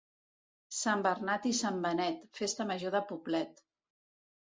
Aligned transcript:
Sant 0.77 1.03
Bernat 1.09 1.47
i 1.51 1.53
Sant 1.59 1.79
Benet, 1.85 2.25
festa 2.43 2.71
major 2.73 2.99
de 2.99 3.07
Poblet. 3.15 3.67